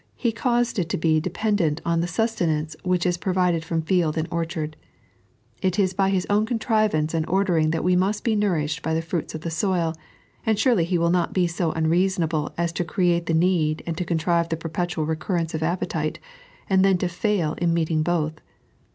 He 0.15 0.31
caused 0.31 0.79
it 0.79 0.89
to 0.89 0.97
be 0.97 1.19
de 1.19 1.29
pendent 1.29 1.79
on 1.85 2.01
the 2.01 2.07
sustenance 2.07 2.75
which 2.81 3.05
is 3.05 3.17
provided 3.19 3.63
from 3.63 3.83
field 3.83 4.17
and 4.17 4.27
orchard. 4.31 4.75
It 5.61 5.77
is 5.77 5.93
by 5.93 6.09
TfU 6.11 6.25
own 6.27 6.47
contrivance 6.47 7.13
and 7.13 7.23
ordering 7.29 7.69
that 7.69 7.83
we 7.83 7.95
must 7.95 8.23
be 8.23 8.35
nourished 8.35 8.81
by 8.81 8.95
the 8.95 9.03
fruits 9.03 9.35
of 9.35 9.41
the 9.41 9.51
soil; 9.51 9.93
and 10.43 10.57
surely 10.57 10.85
He 10.85 10.97
will 10.97 11.11
not 11.11 11.33
be 11.33 11.45
so 11.45 11.71
unreasonable 11.73 12.51
aa 12.57 12.65
to 12.65 12.83
create 12.83 13.27
the 13.27 13.35
need 13.35 13.83
and 13.85 13.95
to 13.95 14.03
contrive 14.03 14.49
the 14.49 14.57
perpetual 14.57 15.05
recurrence 15.05 15.53
of 15.53 15.61
appetite, 15.61 16.17
and 16.67 16.83
then 16.83 16.97
to 16.97 17.07
fail 17.07 17.53
in 17.59 17.71
meeting 17.71 18.01
both. 18.01 18.41